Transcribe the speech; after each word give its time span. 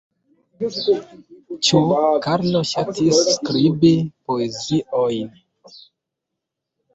Ĉu 1.67 1.81
Karlo 2.23 2.61
ŝatis 2.69 3.19
skribi 3.35 3.93
poeziojn? 4.31 5.31